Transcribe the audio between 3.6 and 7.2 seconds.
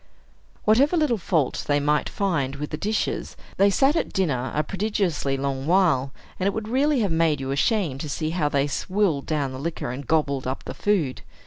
sat at dinner a prodigiously long while; and it would really have